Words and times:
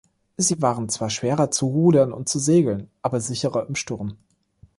Sie 0.35 0.59
waren 0.63 0.89
zwar 0.89 1.11
schwerer 1.11 1.51
zu 1.51 1.67
rudern 1.67 2.11
und 2.11 2.27
zu 2.27 2.39
segeln, 2.39 2.89
aber 3.03 3.21
sicherer 3.21 3.67
im 3.67 3.75
Sturm. 3.75 4.17